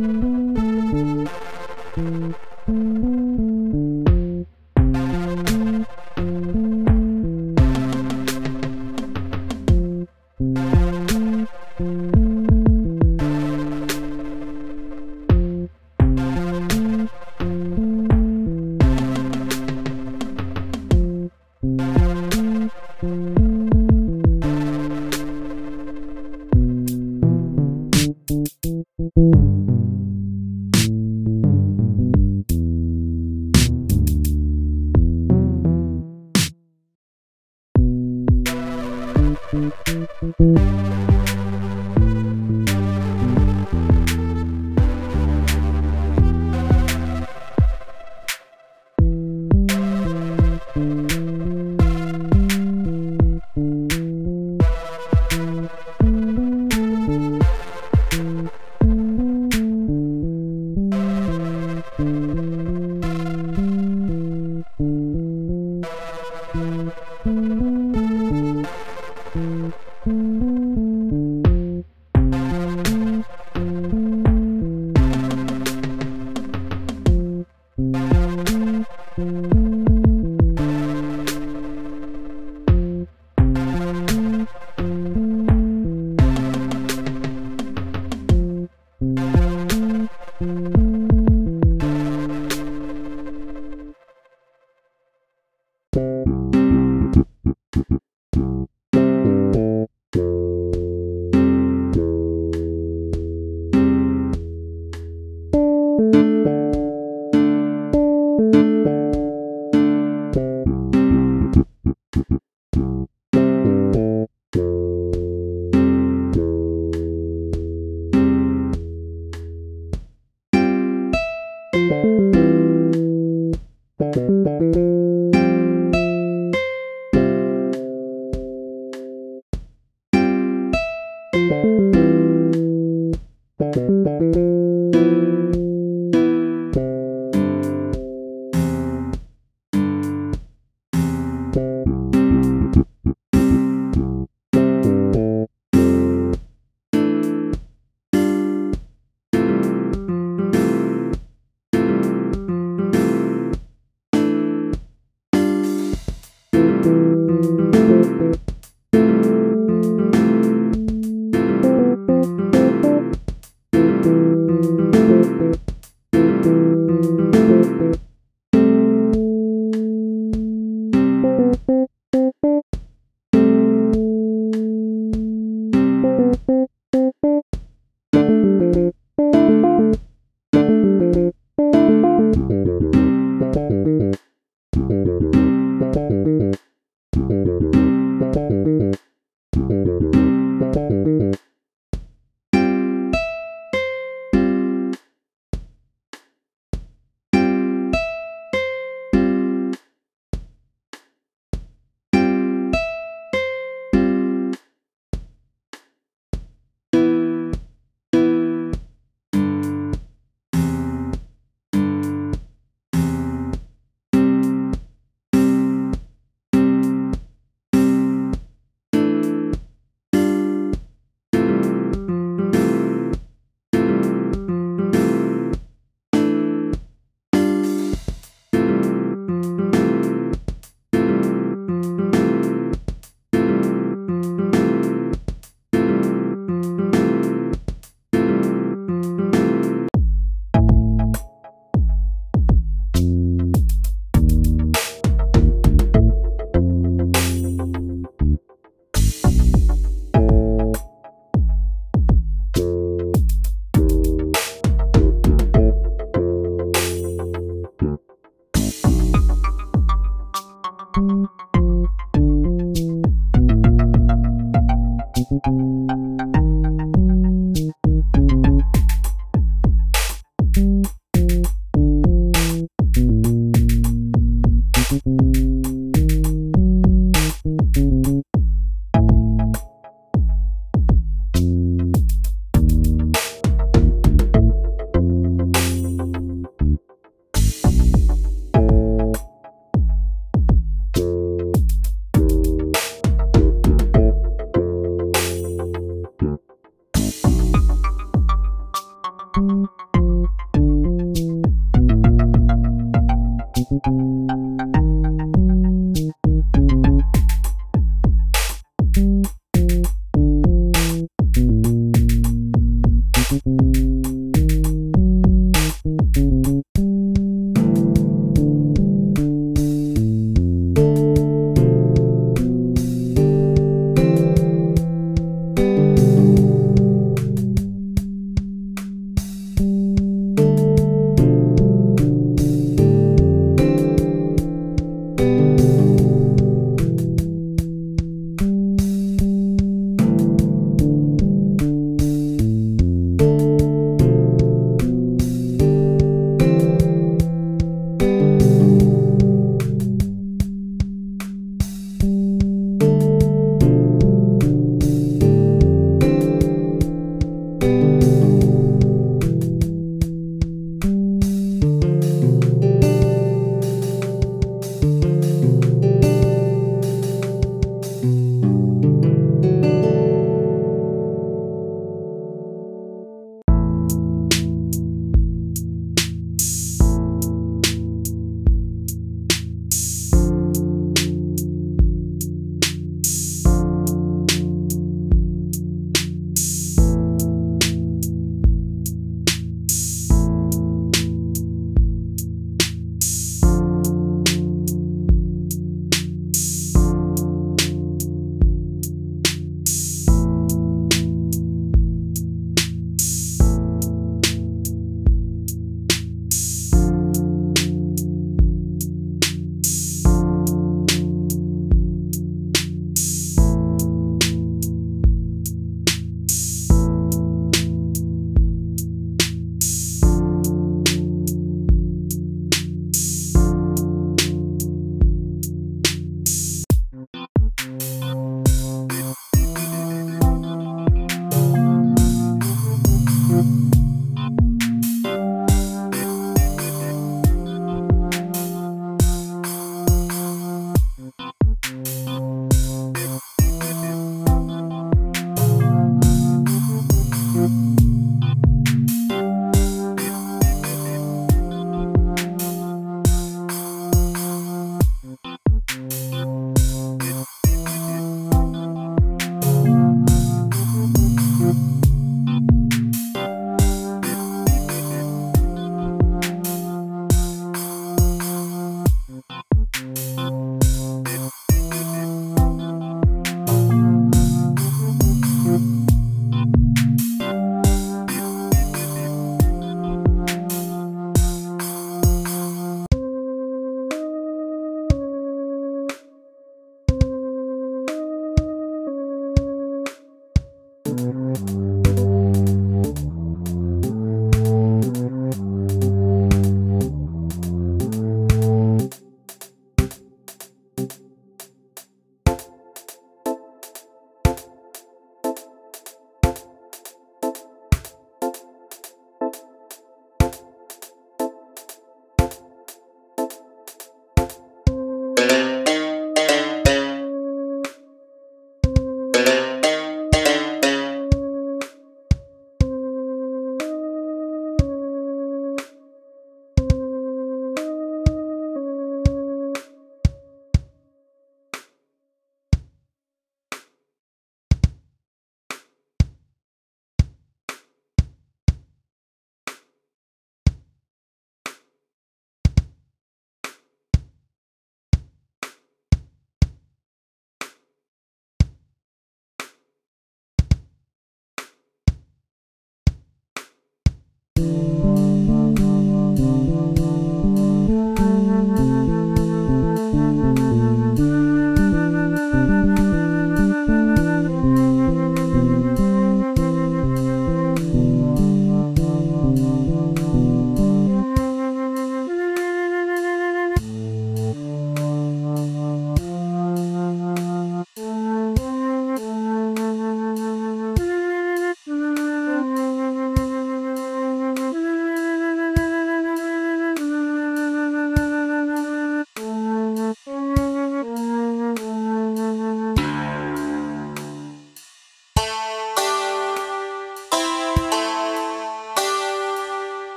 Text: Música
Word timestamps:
Música 0.00 0.69